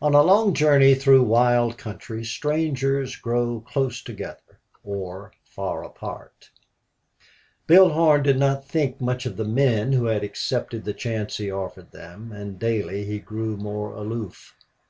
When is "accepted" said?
10.24-10.86